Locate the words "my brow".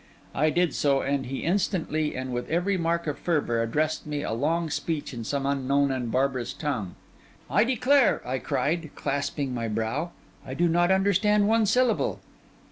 9.53-10.09